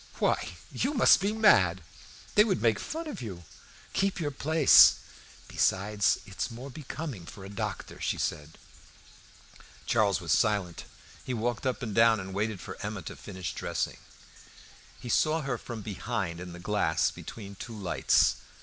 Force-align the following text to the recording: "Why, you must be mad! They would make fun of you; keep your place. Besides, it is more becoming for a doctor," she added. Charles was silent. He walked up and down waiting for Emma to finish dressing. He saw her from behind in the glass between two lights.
"Why, 0.17 0.53
you 0.71 0.95
must 0.95 1.19
be 1.21 1.31
mad! 1.31 1.83
They 2.33 2.43
would 2.43 2.59
make 2.59 2.79
fun 2.79 3.07
of 3.07 3.21
you; 3.21 3.43
keep 3.93 4.19
your 4.19 4.31
place. 4.31 4.95
Besides, 5.47 6.17
it 6.25 6.39
is 6.39 6.49
more 6.49 6.71
becoming 6.71 7.27
for 7.27 7.45
a 7.45 7.49
doctor," 7.51 8.01
she 8.01 8.17
added. 8.17 8.57
Charles 9.85 10.19
was 10.19 10.31
silent. 10.31 10.85
He 11.23 11.35
walked 11.35 11.67
up 11.67 11.83
and 11.83 11.93
down 11.93 12.33
waiting 12.33 12.57
for 12.57 12.79
Emma 12.81 13.03
to 13.03 13.15
finish 13.15 13.53
dressing. 13.53 13.97
He 14.99 15.07
saw 15.07 15.41
her 15.41 15.59
from 15.59 15.83
behind 15.83 16.39
in 16.39 16.51
the 16.53 16.59
glass 16.59 17.11
between 17.11 17.53
two 17.53 17.77
lights. 17.77 18.37